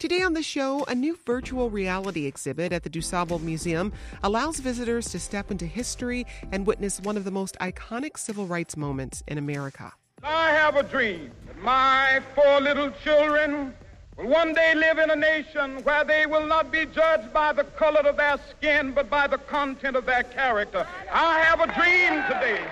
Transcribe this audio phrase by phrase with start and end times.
[0.00, 3.92] Today on the show, a new virtual reality exhibit at the DuSable Museum
[4.22, 8.78] allows visitors to step into history and witness one of the most iconic civil rights
[8.78, 9.92] moments in America.
[10.22, 13.74] I have a dream that my four little children
[14.16, 17.64] will one day live in a nation where they will not be judged by the
[17.64, 20.86] color of their skin, but by the content of their character.
[21.12, 22.66] I have a dream today.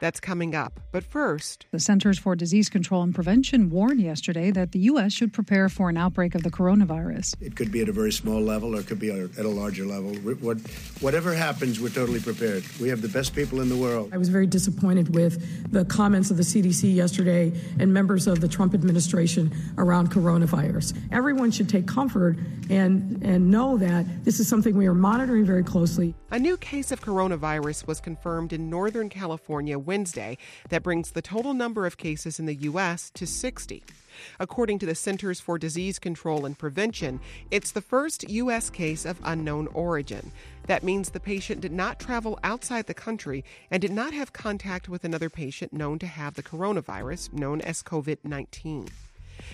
[0.00, 0.80] That's coming up.
[0.92, 5.12] But first, the Centers for Disease Control and Prevention warned yesterday that the U.S.
[5.12, 7.34] should prepare for an outbreak of the coronavirus.
[7.40, 9.84] It could be at a very small level or it could be at a larger
[9.84, 10.14] level.
[11.00, 12.64] Whatever happens, we're totally prepared.
[12.80, 14.10] We have the best people in the world.
[14.12, 18.48] I was very disappointed with the comments of the CDC yesterday and members of the
[18.48, 20.96] Trump administration around coronavirus.
[21.12, 22.36] Everyone should take comfort
[22.70, 26.14] and, and know that this is something we are monitoring very closely.
[26.30, 31.54] A new case of coronavirus was confirmed in Northern California Wednesday that brings the total
[31.54, 33.10] number of cases in the U.S.
[33.14, 33.82] to 60.
[34.38, 38.70] According to the Centers for Disease Control and Prevention, it's the first U.S.
[38.70, 40.30] case of unknown origin.
[40.66, 44.88] That means the patient did not travel outside the country and did not have contact
[44.88, 48.88] with another patient known to have the coronavirus, known as COVID 19.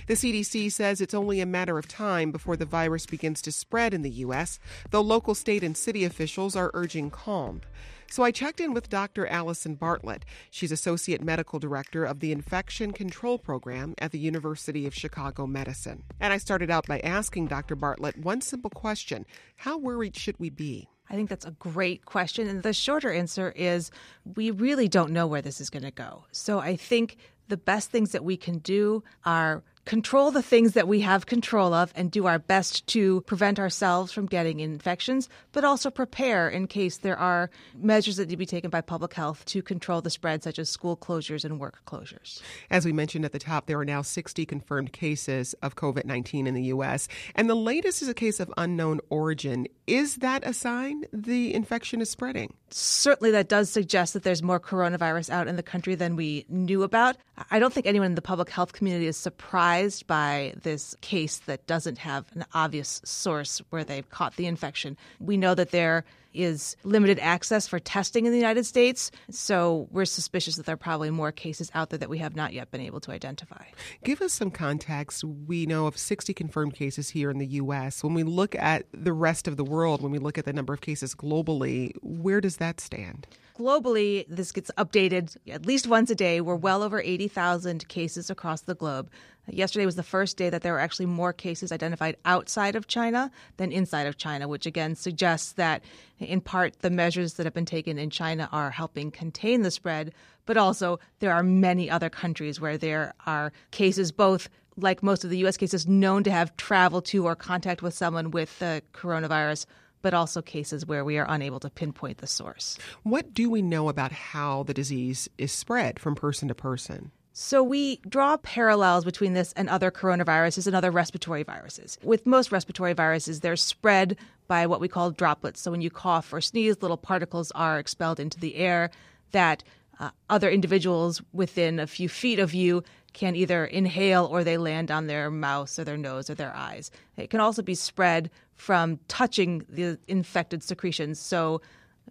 [0.06, 3.94] The CDC says it's only a matter of time before the virus begins to spread
[3.94, 4.58] in the U.S.,
[4.90, 7.62] though local state and city officials are urging calm.
[8.10, 9.24] So I checked in with Dr.
[9.28, 10.24] Allison Bartlett.
[10.50, 16.02] She's Associate Medical Director of the Infection Control Program at the University of Chicago Medicine.
[16.18, 17.76] And I started out by asking Dr.
[17.76, 20.88] Bartlett one simple question How worried should we be?
[21.08, 22.48] I think that's a great question.
[22.48, 23.92] And the shorter answer is
[24.34, 26.24] we really don't know where this is going to go.
[26.32, 30.86] So I think the best things that we can do are control the things that
[30.86, 35.64] we have control of and do our best to prevent ourselves from getting infections, but
[35.64, 39.44] also prepare in case there are measures that need to be taken by public health
[39.46, 42.40] to control the spread, such as school closures and work closures.
[42.70, 46.46] As we mentioned at the top, there are now 60 confirmed cases of COVID 19
[46.46, 49.66] in the U.S., and the latest is a case of unknown origin.
[49.88, 52.54] Is that a sign the infection is spreading?
[52.70, 56.84] Certainly, that does suggest that there's more coronavirus out in the country than we knew
[56.84, 57.16] about.
[57.50, 61.66] I don't think anyone in the public health community is surprised by this case that
[61.66, 64.96] doesn't have an obvious source where they've caught the infection.
[65.18, 69.10] We know that there is limited access for testing in the United States.
[69.30, 72.52] So we're suspicious that there are probably more cases out there that we have not
[72.52, 73.64] yet been able to identify.
[74.04, 75.24] Give us some context.
[75.24, 78.04] We know of 60 confirmed cases here in the U.S.
[78.04, 80.72] When we look at the rest of the world, when we look at the number
[80.72, 83.26] of cases globally, where does that stand?
[83.60, 86.40] Globally, this gets updated at least once a day.
[86.40, 89.10] We're well over 80,000 cases across the globe.
[89.50, 93.30] Yesterday was the first day that there were actually more cases identified outside of China
[93.58, 95.84] than inside of China, which again suggests that,
[96.18, 100.14] in part, the measures that have been taken in China are helping contain the spread,
[100.46, 104.48] but also there are many other countries where there are cases both
[104.78, 108.30] like most of the US cases known to have traveled to or contact with someone
[108.30, 109.66] with the coronavirus
[110.02, 112.78] but also cases where we are unable to pinpoint the source.
[113.02, 117.10] What do we know about how the disease is spread from person to person?
[117.32, 121.96] So, we draw parallels between this and other coronaviruses and other respiratory viruses.
[122.02, 124.16] With most respiratory viruses, they're spread
[124.48, 125.60] by what we call droplets.
[125.60, 128.90] So, when you cough or sneeze, little particles are expelled into the air
[129.30, 129.62] that
[130.00, 134.90] uh, other individuals within a few feet of you can either inhale or they land
[134.90, 136.90] on their mouth or their nose or their eyes.
[137.16, 141.18] It can also be spread from touching the infected secretions.
[141.18, 141.60] So,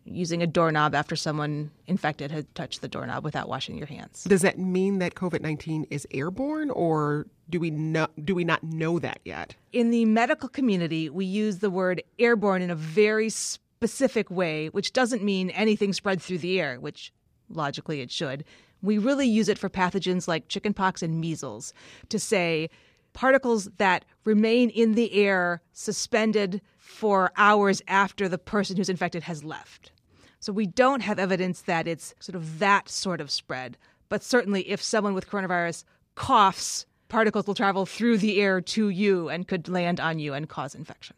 [0.06, 4.24] using a doorknob after someone infected had touched the doorknob without washing your hands.
[4.24, 8.64] Does that mean that COVID 19 is airborne or do we not do we not
[8.64, 9.56] know that yet?
[9.72, 14.94] In the medical community, we use the word airborne in a very specific way, which
[14.94, 17.12] doesn't mean anything spread through the air, which
[17.50, 18.44] logically it should.
[18.82, 21.74] We really use it for pathogens like chickenpox and measles
[22.10, 22.70] to say
[23.14, 29.44] particles that remain in the air suspended for hours after the person who's infected has
[29.44, 29.92] left.
[30.40, 33.78] So we don't have evidence that it's sort of that sort of spread.
[34.08, 35.84] But certainly, if someone with coronavirus
[36.16, 40.48] coughs, particles will travel through the air to you and could land on you and
[40.48, 41.16] cause infection.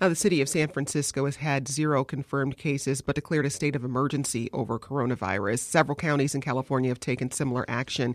[0.00, 3.76] Now, the city of San Francisco has had zero confirmed cases, but declared a state
[3.76, 5.60] of emergency over coronavirus.
[5.60, 8.14] Several counties in California have taken similar action.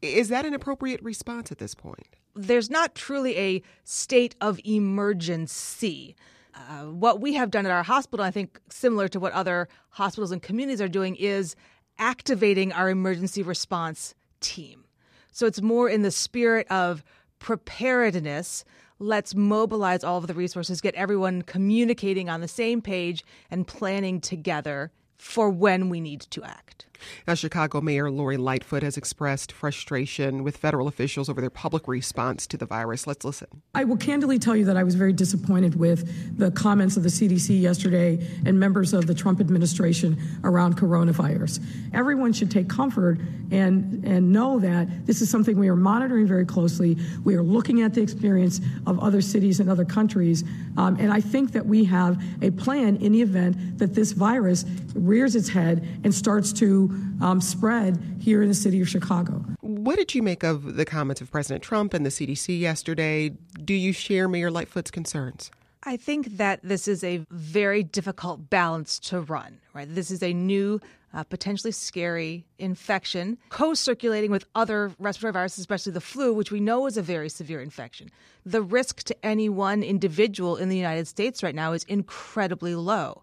[0.00, 2.16] Is that an appropriate response at this point?
[2.34, 6.16] There's not truly a state of emergency.
[6.54, 10.32] Uh, what we have done at our hospital, I think similar to what other hospitals
[10.32, 11.54] and communities are doing, is
[11.98, 14.84] activating our emergency response team.
[15.30, 17.04] So it's more in the spirit of
[17.38, 18.64] preparedness.
[19.02, 24.20] Let's mobilize all of the resources, get everyone communicating on the same page and planning
[24.20, 26.86] together for when we need to act.
[27.26, 32.46] Now, Chicago Mayor Lori Lightfoot has expressed frustration with federal officials over their public response
[32.48, 33.06] to the virus.
[33.06, 33.62] Let's listen.
[33.74, 37.08] I will candidly tell you that I was very disappointed with the comments of the
[37.08, 41.64] CDC yesterday and members of the Trump administration around coronavirus.
[41.94, 43.18] Everyone should take comfort
[43.50, 46.96] and, and know that this is something we are monitoring very closely.
[47.24, 50.44] We are looking at the experience of other cities and other countries.
[50.76, 54.64] Um, and I think that we have a plan in the event that this virus
[54.94, 56.88] rears its head and starts to
[57.20, 59.44] um, spread here in the city of Chicago.
[59.60, 63.30] What did you make of the comments of President Trump and the CDC yesterday?
[63.64, 65.50] Do you share Mayor Lightfoot's concerns?
[65.84, 69.92] I think that this is a very difficult balance to run, right?
[69.92, 70.80] This is a new,
[71.12, 76.60] uh, potentially scary infection, co circulating with other respiratory viruses, especially the flu, which we
[76.60, 78.10] know is a very severe infection.
[78.46, 83.22] The risk to any one individual in the United States right now is incredibly low,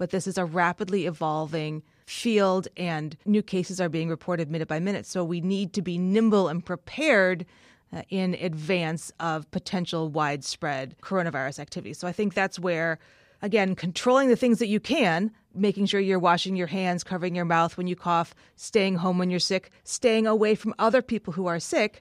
[0.00, 4.80] but this is a rapidly evolving field and new cases are being reported minute by
[4.80, 5.04] minute.
[5.04, 7.44] So we need to be nimble and prepared
[7.92, 11.92] uh, in advance of potential widespread coronavirus activity.
[11.92, 12.98] So I think that's where,
[13.42, 17.44] again, controlling the things that you can, making sure you're washing your hands, covering your
[17.44, 21.44] mouth when you cough, staying home when you're sick, staying away from other people who
[21.44, 22.00] are sick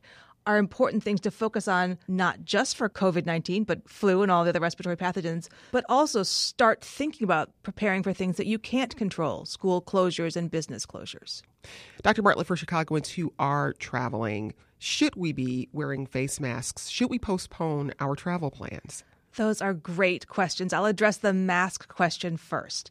[0.49, 4.43] are important things to focus on, not just for COVID 19, but flu and all
[4.43, 8.97] the other respiratory pathogens, but also start thinking about preparing for things that you can't
[8.97, 11.43] control school closures and business closures.
[12.01, 12.23] Dr.
[12.23, 16.89] Bartlett, for Chicagoans who are traveling, should we be wearing face masks?
[16.89, 19.03] Should we postpone our travel plans?
[19.35, 20.73] Those are great questions.
[20.73, 22.89] I'll address the mask question first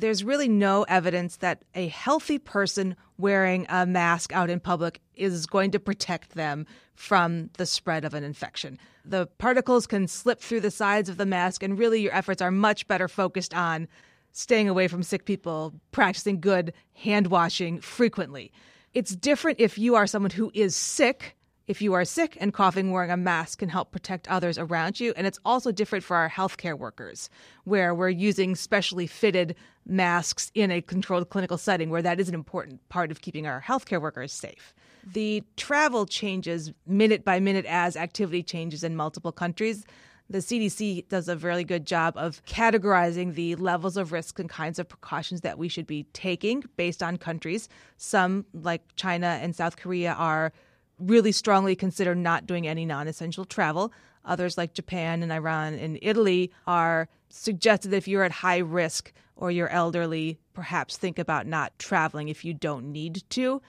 [0.00, 5.46] there's really no evidence that a healthy person wearing a mask out in public is
[5.46, 8.78] going to protect them from the spread of an infection.
[9.04, 12.50] The particles can slip through the sides of the mask, and really your efforts are
[12.50, 13.88] much better focused on
[14.32, 18.52] staying away from sick people, practicing good hand washing frequently.
[18.94, 21.36] It's different if you are someone who is sick
[21.68, 25.14] if you are sick and coughing, wearing a mask can help protect others around you.
[25.16, 27.30] And it's also different for our healthcare workers,
[27.64, 29.54] where we're using specially fitted
[29.86, 33.62] masks in a controlled clinical setting, where that is an important part of keeping our
[33.62, 34.74] healthcare workers safe.
[35.04, 39.84] The travel changes minute by minute as activity changes in multiple countries.
[40.30, 44.78] The CDC does a really good job of categorizing the levels of risk and kinds
[44.78, 47.68] of precautions that we should be taking based on countries.
[47.96, 50.52] Some, like China and South Korea, are
[50.98, 53.92] really strongly consider not doing any non essential travel.
[54.24, 59.12] Others, like Japan and Iran and Italy, are suggested that if you're at high risk
[59.36, 63.60] or you're elderly, perhaps think about not traveling if you don't need to.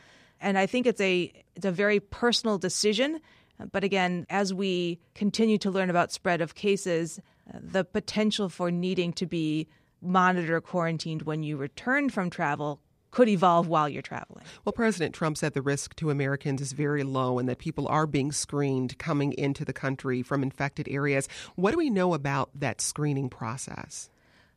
[0.44, 3.20] And I think it's a it's a very personal decision.
[3.72, 7.20] But again, as we continue to learn about spread of cases,
[7.54, 9.68] the potential for needing to be
[10.02, 12.82] monitored or quarantined when you return from travel
[13.12, 14.44] could evolve while you're traveling.
[14.66, 18.08] Well, President Trump said the risk to Americans is very low and that people are
[18.08, 21.30] being screened coming into the country from infected areas.
[21.56, 24.10] What do we know about that screening process?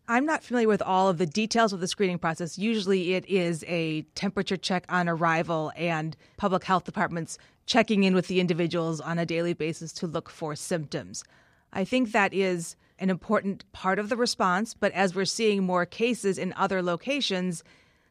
[0.08, 2.58] I'm not familiar with all of the details of the screening process.
[2.58, 8.28] Usually it is a temperature check on arrival and public health departments checking in with
[8.28, 11.24] the individuals on a daily basis to look for symptoms.
[11.72, 15.84] I think that is an important part of the response, but as we're seeing more
[15.84, 17.64] cases in other locations,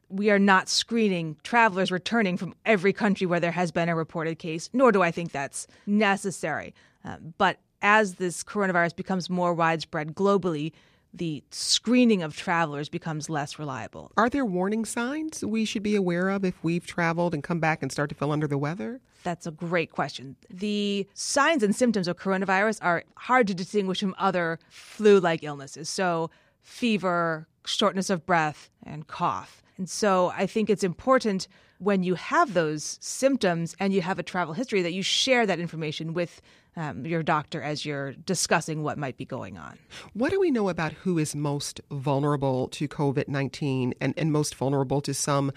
[0.10, 4.38] we are not screening travelers returning from every country where there has been a reported
[4.38, 6.74] case, nor do I think that's necessary.
[7.06, 10.74] Uh, but as this coronavirus becomes more widespread globally,
[11.18, 14.12] the screening of travelers becomes less reliable.
[14.18, 17.82] Are there warning signs we should be aware of if we've traveled and come back
[17.82, 19.02] and start to feel under the weather?
[19.24, 20.36] That's a great question.
[20.50, 25.90] The signs and symptoms of coronavirus are hard to distinguish from other flu like illnesses.
[25.90, 26.30] So,
[26.62, 29.64] fever, shortness of breath, and cough.
[29.78, 31.48] And so I think it's important
[31.80, 35.60] when you have those symptoms and you have a travel history that you share that
[35.60, 36.42] information with
[36.78, 39.78] um, your doctor as you're discussing what might be going on.
[40.14, 44.56] What do we know about who is most vulnerable to COVID 19 and, and most
[44.56, 45.52] vulnerable to some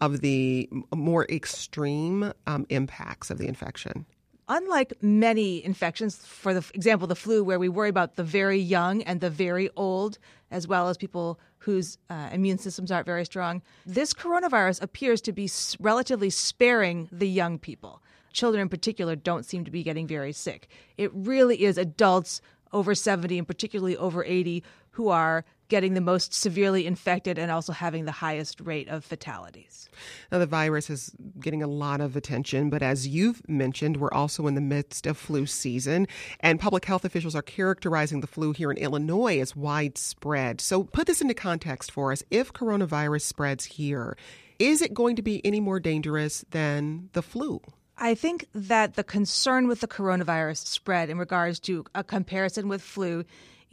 [0.00, 4.06] of the more extreme um, impacts of the infection?
[4.48, 9.02] unlike many infections, for the example, the flu, where we worry about the very young
[9.02, 10.18] and the very old,
[10.50, 15.32] as well as people whose uh, immune systems aren't very strong, this coronavirus appears to
[15.32, 18.02] be relatively sparing the young people.
[18.34, 20.68] Children, in particular, don't seem to be getting very sick.
[20.98, 22.42] It really is adults
[22.72, 27.72] over 70 and particularly over 80 who are getting the most severely infected and also
[27.72, 29.88] having the highest rate of fatalities.
[30.30, 34.46] Now, the virus is getting a lot of attention, but as you've mentioned, we're also
[34.46, 36.06] in the midst of flu season,
[36.38, 40.60] and public health officials are characterizing the flu here in Illinois as widespread.
[40.60, 42.22] So, put this into context for us.
[42.30, 44.16] If coronavirus spreads here,
[44.60, 47.60] is it going to be any more dangerous than the flu?
[47.98, 52.80] I think that the concern with the coronavirus spread in regards to a comparison with
[52.80, 53.24] flu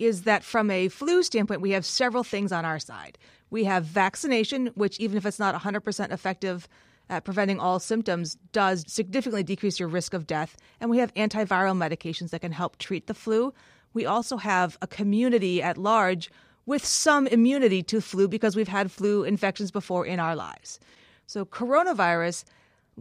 [0.01, 3.17] is that from a flu standpoint, we have several things on our side.
[3.49, 6.67] We have vaccination, which, even if it's not 100% effective
[7.09, 10.57] at preventing all symptoms, does significantly decrease your risk of death.
[10.79, 13.53] And we have antiviral medications that can help treat the flu.
[13.93, 16.31] We also have a community at large
[16.65, 20.79] with some immunity to flu because we've had flu infections before in our lives.
[21.27, 22.45] So, coronavirus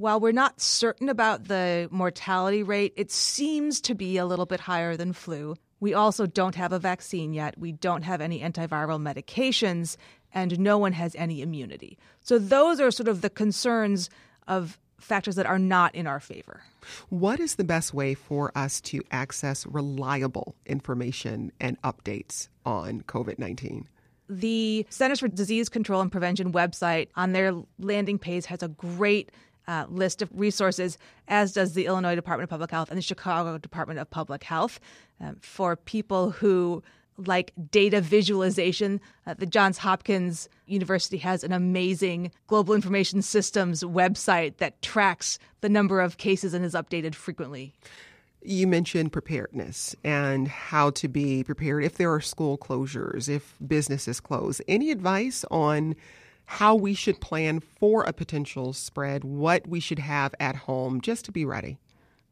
[0.00, 4.60] while we're not certain about the mortality rate, it seems to be a little bit
[4.60, 5.54] higher than flu.
[5.78, 7.58] We also don't have a vaccine yet.
[7.58, 9.96] We don't have any antiviral medications,
[10.32, 11.98] and no one has any immunity.
[12.20, 14.10] So, those are sort of the concerns
[14.48, 16.62] of factors that are not in our favor.
[17.08, 23.38] What is the best way for us to access reliable information and updates on COVID
[23.38, 23.86] 19?
[24.30, 29.30] The Centers for Disease Control and Prevention website on their landing page has a great
[29.70, 30.98] uh, list of resources,
[31.28, 34.80] as does the Illinois Department of Public Health and the Chicago Department of Public Health.
[35.20, 36.82] Um, for people who
[37.26, 44.56] like data visualization, uh, the Johns Hopkins University has an amazing global information systems website
[44.56, 47.72] that tracks the number of cases and is updated frequently.
[48.42, 54.18] You mentioned preparedness and how to be prepared if there are school closures, if businesses
[54.18, 54.60] close.
[54.66, 55.94] Any advice on
[56.50, 61.24] how we should plan for a potential spread, what we should have at home just
[61.24, 61.78] to be ready.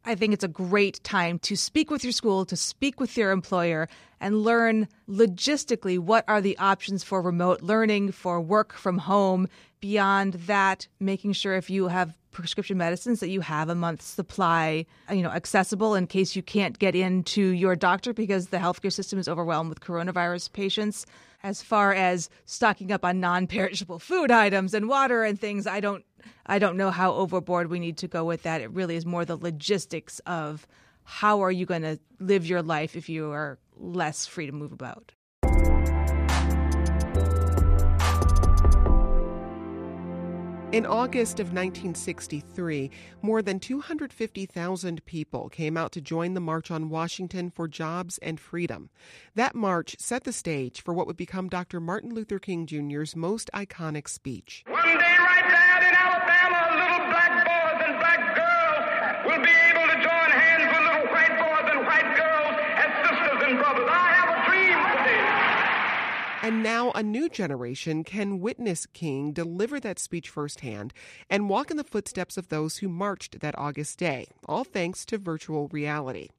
[0.05, 3.31] I think it's a great time to speak with your school, to speak with your
[3.31, 3.89] employer,
[4.21, 9.47] and learn logistically what are the options for remote learning, for work from home.
[9.81, 14.85] Beyond that, making sure if you have prescription medicines that you have a month's supply,
[15.13, 19.21] you know, accessible in case you can't get into your doctor because the healthcare system
[19.21, 21.07] is overwhelmed with coronavirus patients
[21.43, 26.05] as far as stocking up on non-perishable food items and water and things i don't
[26.47, 28.61] i don't know how overboard we need to go with that.
[28.61, 30.67] It really is more the logistics of
[31.05, 34.73] how are you going to live your life if you are less free to move
[34.73, 35.13] about
[40.71, 42.91] In August of 1963,
[43.23, 48.39] more than 250,000 people came out to join the March on Washington for Jobs and
[48.39, 48.91] Freedom.
[49.35, 51.81] That march set the stage for what would become Dr.
[51.81, 54.63] Martin Luther King Jr.'s most iconic speech.
[54.69, 58.85] One day, right there in Alabama, little black boys and black girls
[59.25, 63.41] will be able to join hands with little white boys and white girls as sisters
[63.49, 63.89] and brothers.
[63.89, 65.25] I have a dream today.
[66.49, 70.95] And now a new generation can witness King deliver that speech firsthand
[71.29, 75.19] and walk in the footsteps of those who marched that August day, all thanks to
[75.19, 76.31] virtual reality.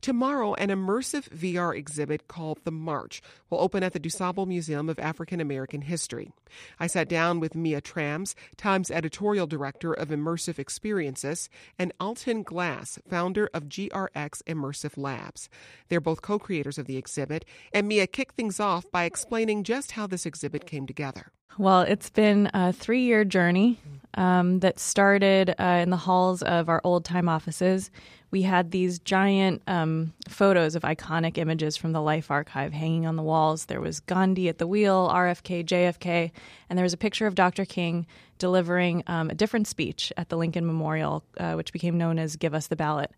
[0.00, 4.98] Tomorrow, an immersive VR exhibit called The March will open at the DuSable Museum of
[4.98, 6.32] African American History.
[6.78, 12.98] I sat down with Mia Tramz, Times editorial director of Immersive Experiences, and Alton Glass,
[13.08, 15.48] founder of GRX Immersive Labs.
[15.88, 19.92] They're both co creators of the exhibit, and Mia kicked things off by explaining just
[19.92, 21.32] how this exhibit came together.
[21.56, 23.78] Well, it's been a three year journey
[24.14, 27.90] um, that started uh, in the halls of our old time offices.
[28.34, 33.14] We had these giant um, photos of iconic images from the Life Archive hanging on
[33.14, 33.66] the walls.
[33.66, 36.32] There was Gandhi at the wheel, RFK, JFK,
[36.68, 37.64] and there was a picture of Dr.
[37.64, 42.34] King delivering um, a different speech at the Lincoln Memorial, uh, which became known as
[42.34, 43.12] Give Us the Ballot.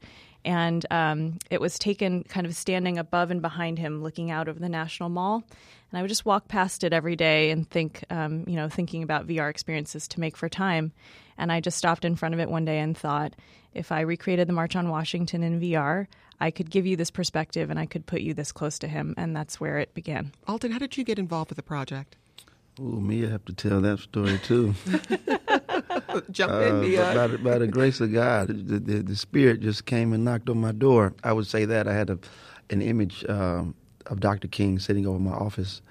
[0.45, 4.61] And um, it was taken kind of standing above and behind him, looking out over
[4.61, 5.45] the National Mall.
[5.91, 9.03] And I would just walk past it every day and think, um, you know, thinking
[9.03, 10.93] about VR experiences to make for time.
[11.39, 13.35] And I just stopped in front of it one day and thought,
[13.75, 16.07] if I recreated the March on Washington in VR,
[16.41, 19.15] I could give you this perspective and I could put you this close to him.
[19.17, 20.33] And that's where it began.
[20.47, 22.17] Alton, how did you get involved with the project?
[22.79, 24.75] Oh, me, I have to tell that story too.
[26.31, 27.15] Jump in, Mia.
[27.15, 30.49] By, the, by the grace of God, the, the, the, Spirit just came and knocked
[30.51, 31.15] on my door.
[31.25, 32.19] I would say that I had a,
[32.69, 33.75] an image um,
[34.07, 34.49] of Dr.
[34.49, 35.83] King sitting over my office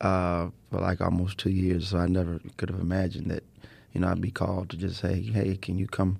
[0.00, 3.44] uh, for like almost two years, so I never could have imagined that,
[3.92, 6.18] you know, I'd be called to just say, hey, can you come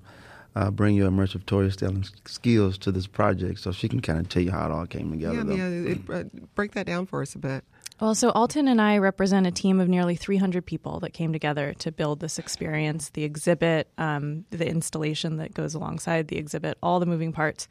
[0.55, 4.41] uh, bring your immersive storytelling skills to this project so she can kind of tell
[4.41, 5.53] you how it all came together.
[5.53, 5.91] Yeah, yeah.
[5.91, 6.23] It, uh,
[6.55, 7.63] break that down for us a bit.
[7.99, 11.73] Well, so Alton and I represent a team of nearly 300 people that came together
[11.79, 17.01] to build this experience, the exhibit, um, the installation that goes alongside the exhibit, all
[17.01, 17.67] the moving parts.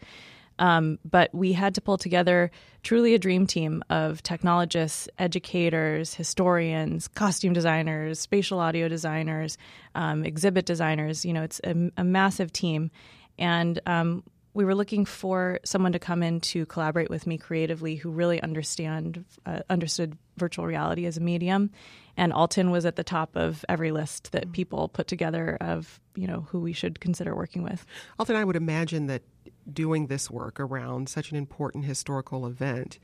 [0.58, 2.50] Um, but we had to pull together
[2.82, 9.58] truly a dream team of technologists, educators, historians, costume designers, spatial audio designers,
[9.94, 11.24] um, exhibit designers.
[11.24, 12.90] You know, it's a, a massive team.
[13.38, 14.24] And um,
[14.54, 18.42] we were looking for someone to come in to collaborate with me creatively who really
[18.42, 21.70] understand uh, understood virtual reality as a medium
[22.18, 26.26] and Alton was at the top of every list that people put together of you
[26.26, 27.86] know who we should consider working with.
[28.18, 29.22] Alton, I would imagine that
[29.72, 32.98] doing this work around such an important historical event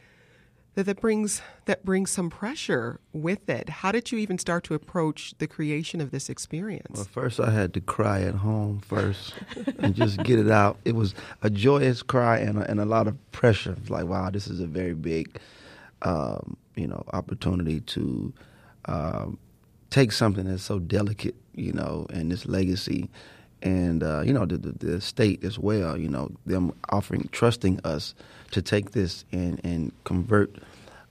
[0.75, 3.69] that that brings that brings some pressure with it.
[3.69, 6.97] How did you even start to approach the creation of this experience?
[6.97, 9.35] Well, first I had to cry at home first
[9.79, 10.79] and just get it out.
[10.85, 13.77] It was a joyous cry and a, and a lot of pressure.
[13.89, 15.39] Like, wow, this is a very big,
[16.03, 18.33] um, you know, opportunity to
[18.87, 19.39] um,
[19.91, 23.09] take something that's so delicate, you know, and this legacy,
[23.63, 25.97] and uh, you know the, the, the state as well.
[25.97, 28.15] You know, them offering, trusting us
[28.51, 30.57] to take this and and convert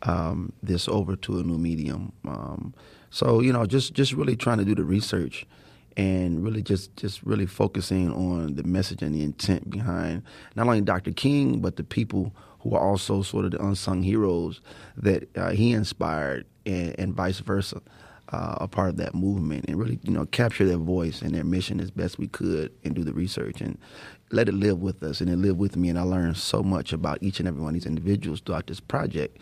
[0.03, 2.11] um, this over to a new medium.
[2.25, 2.73] Um,
[3.09, 5.45] so you know, just just really trying to do the research
[5.97, 10.23] and really just just really focusing on the message and the intent behind
[10.55, 11.11] not only Dr.
[11.11, 14.61] King but the people who are also sort of the unsung heroes
[14.97, 17.81] that uh, he inspired and, and vice versa.
[18.33, 21.43] Uh, a part of that movement and really, you know, capture their voice and their
[21.43, 23.77] mission as best we could and do the research and
[24.31, 25.87] let it live with us and it lived with me.
[25.87, 28.79] And I learned so much about each and every one of these individuals throughout this
[28.79, 29.37] project.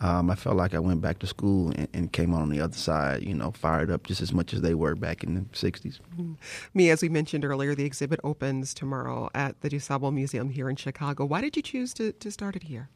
[0.00, 2.76] Um, I felt like I went back to school and, and, came on the other
[2.76, 5.98] side, you know, fired up just as much as they were back in the 60s.
[6.14, 6.34] Mm-hmm.
[6.72, 10.76] Mia, as we mentioned earlier, the exhibit opens tomorrow at the DuSable Museum here in
[10.76, 11.24] Chicago.
[11.24, 12.90] Why did you choose to, to start it here?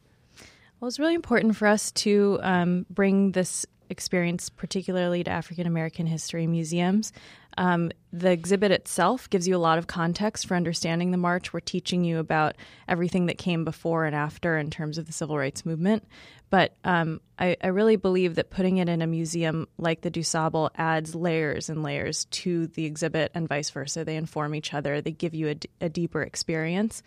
[0.79, 6.07] Well, it's really important for us to um, bring this experience, particularly to African American
[6.07, 7.13] history museums.
[7.57, 11.51] Um, the exhibit itself gives you a lot of context for understanding the march.
[11.51, 12.55] We're teaching you about
[12.87, 16.07] everything that came before and after in terms of the civil rights movement.
[16.49, 20.69] But um, I, I, really believe that putting it in a museum like the DuSable
[20.75, 24.03] adds layers and layers to the exhibit and vice versa.
[24.03, 25.55] They inform each other, they give you a,
[25.85, 27.03] a deeper experience.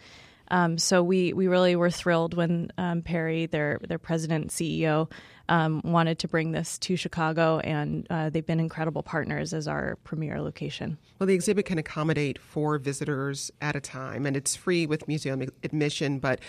[0.48, 5.10] Um, so we, we really were thrilled when um, Perri, their their president and CEO,
[5.48, 9.96] um, wanted to bring this to Chicago, and uh, they've been incredible partners as our
[10.04, 10.98] premier location.
[11.18, 15.42] Well, the exhibit can accommodate four visitors at a time, and it's free with museum
[15.62, 16.40] admission, but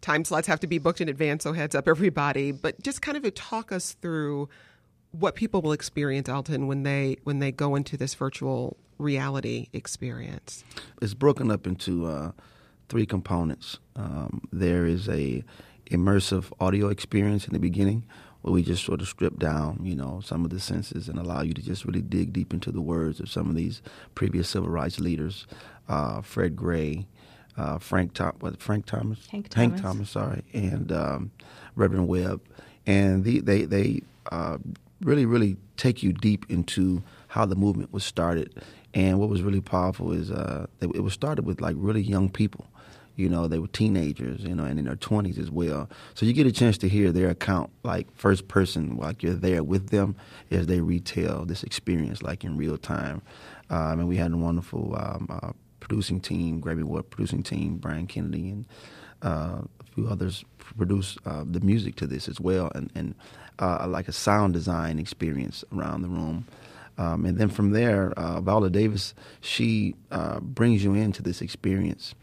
[0.00, 2.52] time slots have to be booked in advance, so heads up, everybody.
[2.52, 4.48] But just kind of talk us through
[5.12, 10.64] what people will experience, Alton, when they when they go into this virtual reality experience.
[11.02, 12.32] It's broken up into uh,
[12.94, 13.80] three components.
[13.96, 15.42] Um, there is a
[15.90, 18.04] immersive audio experience in the beginning
[18.42, 21.42] where we just sort of strip down, you know, some of the senses and allow
[21.42, 23.82] you to just really dig deep into the words of some of these
[24.14, 25.44] previous civil rights leaders,
[25.88, 27.04] uh, Fred Gray,
[27.56, 31.32] uh, Frank Tom, what, Frank Thomas, Hank Thomas, Hank Thomas, sorry, and um,
[31.74, 32.42] Reverend Webb,
[32.86, 34.58] and the, they they uh,
[35.00, 38.54] really really take you deep into how the movement was started,
[38.94, 42.68] and what was really powerful is uh, it was started with like really young people
[43.16, 45.88] you know, they were teenagers, you know, and in their 20s as well.
[46.14, 49.62] So you get a chance to hear their account, like first person, like you're there
[49.62, 50.16] with them
[50.50, 53.22] as they retell this experience, like in real time.
[53.70, 58.06] Um, and we had a wonderful um, uh, producing team, Grammy Award producing team, Brian
[58.06, 58.66] Kennedy, and
[59.22, 63.14] uh, a few others produce uh, the music to this as well, and, and
[63.58, 66.46] uh, like a sound design experience around the room.
[66.96, 72.14] Um, and then from there, uh, Viola Davis, she uh, brings you into this experience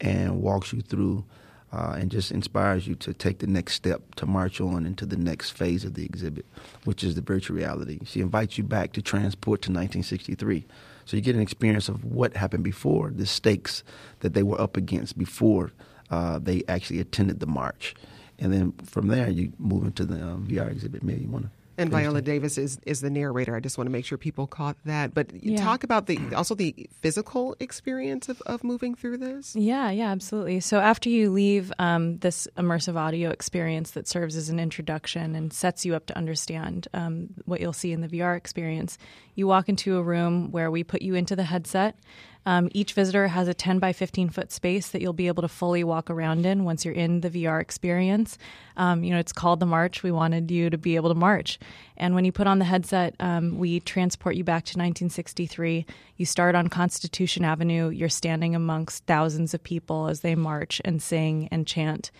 [0.00, 1.24] and walks you through
[1.72, 5.16] uh, and just inspires you to take the next step to march on into the
[5.16, 6.46] next phase of the exhibit,
[6.84, 7.98] which is the virtual reality.
[8.04, 10.64] She invites you back to transport to 1963.
[11.04, 13.82] So you get an experience of what happened before, the stakes
[14.20, 15.72] that they were up against before
[16.10, 17.94] uh, they actually attended the march.
[18.38, 21.02] And then from there, you move into the um, VR exhibit.
[21.02, 23.54] Maybe you want to and Viola Davis is, is the narrator.
[23.54, 25.14] I just want to make sure people caught that.
[25.14, 25.64] But you yeah.
[25.64, 29.54] talk about the also the physical experience of, of moving through this.
[29.54, 30.60] Yeah, yeah, absolutely.
[30.60, 35.52] So after you leave um, this immersive audio experience that serves as an introduction and
[35.52, 38.98] sets you up to understand um, what you'll see in the VR experience,
[39.36, 41.96] you walk into a room where we put you into the headset
[42.48, 45.48] um, each visitor has a 10 by 15 foot space that you'll be able to
[45.48, 48.38] fully walk around in once you're in the VR experience.
[48.78, 50.02] Um, you know, it's called the March.
[50.02, 51.58] We wanted you to be able to march.
[51.98, 55.84] And when you put on the headset, um, we transport you back to 1963.
[56.16, 57.90] You start on Constitution Avenue.
[57.90, 62.10] You're standing amongst thousands of people as they march and sing and chant.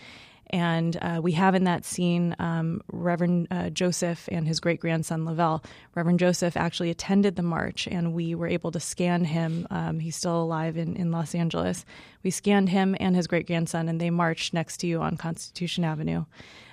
[0.51, 5.25] And uh, we have in that scene um, Reverend uh, Joseph and his great grandson
[5.25, 5.63] Lavelle.
[5.95, 9.67] Reverend Joseph actually attended the march, and we were able to scan him.
[9.71, 11.85] Um, he's still alive in, in Los Angeles.
[12.23, 15.85] We scanned him and his great grandson, and they marched next to you on Constitution
[15.85, 16.25] Avenue.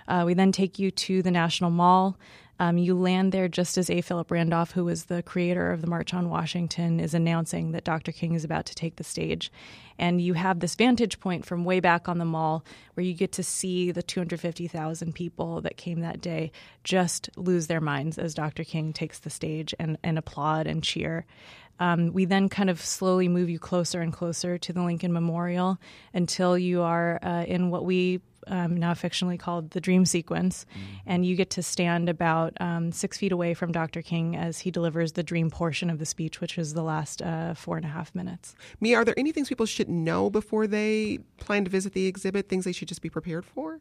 [0.08, 2.18] Uh, we then take you to the National Mall.
[2.60, 4.02] Um, you land there just as A.
[4.02, 8.12] Philip Randolph, who was the creator of the March on Washington, is announcing that Dr.
[8.12, 9.52] King is about to take the stage.
[9.98, 13.32] And you have this vantage point from way back on the mall where you get
[13.34, 16.52] to see the 250,000 people that came that day
[16.84, 18.64] just lose their minds as Dr.
[18.64, 21.26] King takes the stage and, and applaud and cheer.
[21.80, 25.78] Um, we then kind of slowly move you closer and closer to the Lincoln Memorial
[26.14, 30.66] until you are uh, in what we um, now fictionally called the dream sequence.
[30.74, 30.80] Mm.
[31.06, 34.02] And you get to stand about um, six feet away from Dr.
[34.02, 37.54] King as he delivers the dream portion of the speech, which is the last uh,
[37.54, 38.56] four and a half minutes.
[38.80, 42.50] Mia, are there any things people should know before they plan to visit the exhibit,
[42.50, 43.80] things they should just be prepared for?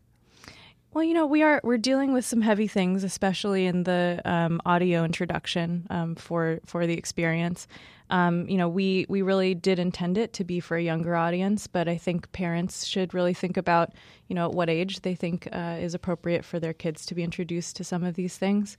[0.94, 4.60] Well, you know, we are we're dealing with some heavy things, especially in the um,
[4.64, 7.66] audio introduction um, for for the experience.
[8.10, 11.66] Um, you know, we we really did intend it to be for a younger audience,
[11.66, 13.92] but I think parents should really think about,
[14.28, 17.24] you know, at what age they think uh, is appropriate for their kids to be
[17.24, 18.76] introduced to some of these things.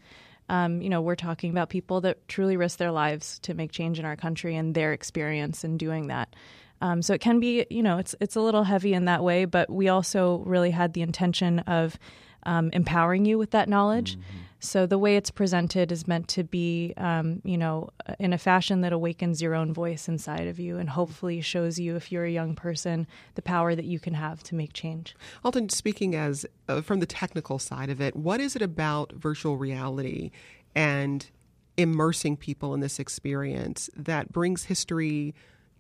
[0.48, 4.00] Um, you know, we're talking about people that truly risk their lives to make change
[4.00, 6.34] in our country and their experience in doing that.
[6.82, 9.46] Um, so it can be, you know, it's it's a little heavy in that way,
[9.46, 11.98] but we also really had the intention of
[12.44, 14.18] um, empowering you with that knowledge.
[14.18, 14.38] Mm-hmm.
[14.60, 18.82] So the way it's presented is meant to be, um, you know, in a fashion
[18.82, 22.32] that awakens your own voice inside of you and hopefully shows you, if you're a
[22.32, 25.16] young person, the power that you can have to make change.
[25.44, 29.58] Alton, speaking as uh, from the technical side of it, what is it about virtual
[29.58, 30.32] reality
[30.74, 31.30] and
[31.78, 35.36] immersing people in this experience that brings history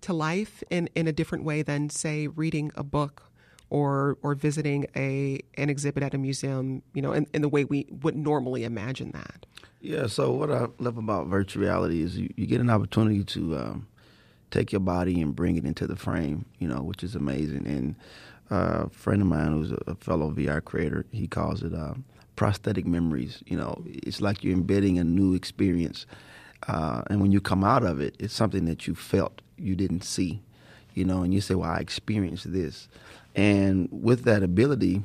[0.06, 3.32] to life in, in a different way than, say, reading a book
[3.72, 7.63] or or visiting a an exhibit at a museum, you know, in, in the way
[7.63, 9.46] we would normally imagine that.
[9.82, 10.08] Yeah.
[10.08, 13.88] So what I love about virtual reality is you, you get an opportunity to um,
[14.52, 17.65] take your body and bring it into the frame, you know, which is amazing.
[17.65, 17.96] And
[18.52, 21.96] uh, a friend of mine who's a fellow VR creator, he calls it uh,
[22.36, 23.44] prosthetic memories.
[23.46, 26.06] You know, it's like you're embedding a new experience.
[26.68, 30.04] Uh, and when you come out of it, it's something that you felt you didn't
[30.04, 30.41] see,
[30.94, 32.88] you know, and you say, "Well, I experienced this,"
[33.36, 35.04] and with that ability,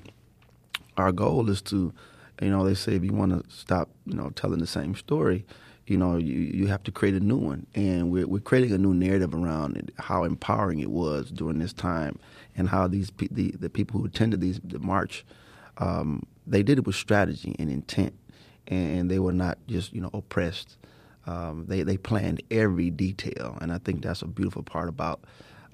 [0.96, 1.92] our goal is to,
[2.40, 5.44] you know, they say if you want to stop, you know, telling the same story,
[5.86, 8.78] you know, you, you have to create a new one, and we're we're creating a
[8.78, 12.18] new narrative around it, how empowering it was during this time,
[12.56, 15.24] and how these the the people who attended these the march,
[15.78, 18.14] um, they did it with strategy and intent,
[18.68, 20.76] and they were not just you know oppressed
[21.30, 25.20] um, they they planned every detail, and I think that's a beautiful part about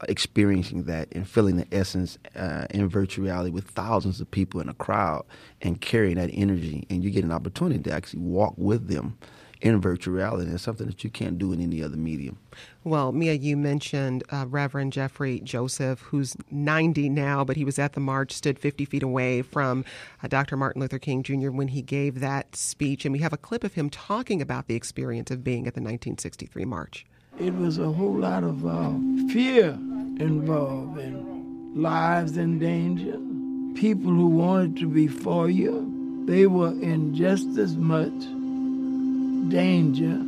[0.08, 4.68] experiencing that and feeling the essence uh, in virtual reality with thousands of people in
[4.68, 5.24] a crowd
[5.62, 9.16] and carrying that energy, and you get an opportunity to actually walk with them
[9.60, 10.50] in virtual reality.
[10.50, 12.38] It's something that you can't do in any other medium.
[12.84, 17.94] Well, Mia, you mentioned uh, Reverend Jeffrey Joseph, who's 90 now, but he was at
[17.94, 19.84] the march, stood 50 feet away from
[20.22, 20.56] uh, Dr.
[20.56, 21.50] Martin Luther King Jr.
[21.50, 23.04] when he gave that speech.
[23.04, 25.80] And we have a clip of him talking about the experience of being at the
[25.80, 27.06] 1963 march.
[27.38, 28.92] It was a whole lot of uh,
[29.30, 29.70] fear
[30.18, 33.18] involved and lives in danger.
[33.78, 38.12] People who wanted to be for you, they were in just as much
[39.48, 40.22] danger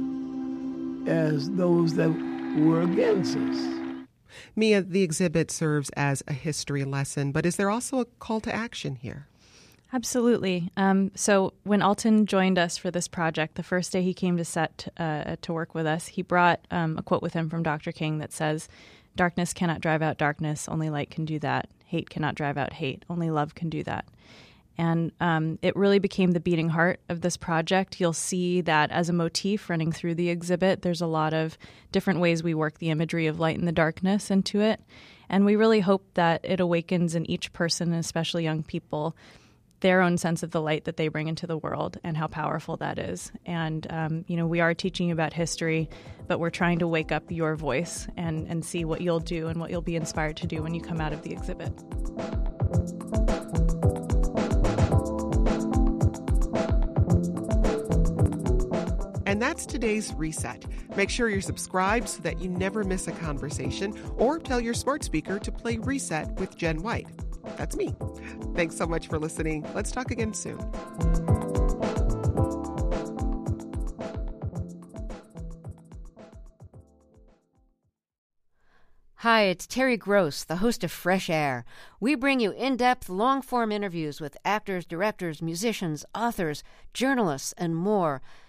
[1.11, 2.11] as those that
[2.59, 3.79] were against us.
[4.55, 8.55] Mia, the exhibit serves as a history lesson, but is there also a call to
[8.55, 9.27] action here?
[9.93, 10.71] Absolutely.
[10.77, 14.45] Um, so when Alton joined us for this project, the first day he came to
[14.45, 17.91] set uh, to work with us, he brought um, a quote with him from Dr.
[17.91, 18.69] King that says,
[19.17, 21.71] "Darkness cannot drive out darkness; only light can do that.
[21.87, 24.05] Hate cannot drive out hate; only love can do that."
[24.79, 28.01] And um, it really became the beating heart of this project.
[28.01, 30.83] You'll see that as a motif running through the exhibit.
[30.83, 31.59] There's a lot of
[31.91, 34.81] different ways we work the imagery of light and the darkness into it.
[35.29, 39.17] And we really hope that it awakens in each person, especially young people,
[39.81, 42.77] their own sense of the light that they bring into the world and how powerful
[42.79, 43.31] that is.
[43.47, 45.89] And, um, you know, we are teaching about history,
[46.27, 49.61] but we're trying to wake up your voice and, and see what you'll do and
[49.61, 51.73] what you'll be inspired to do when you come out of the exhibit.
[59.59, 60.65] That's today's reset.
[60.97, 65.03] Make sure you're subscribed so that you never miss a conversation, or tell your smart
[65.03, 67.09] speaker to play Reset with Jen White.
[67.57, 67.93] That's me.
[68.55, 69.67] Thanks so much for listening.
[69.75, 70.61] Let's talk again soon.
[79.23, 81.65] Hi, it's Terry Gross, the host of Fresh Air.
[81.99, 86.63] We bring you in depth, long form interviews with actors, directors, musicians, authors,
[86.95, 88.23] journalists, and more.